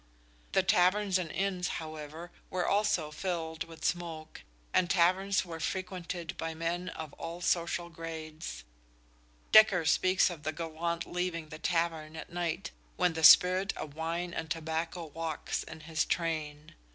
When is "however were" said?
1.77-2.65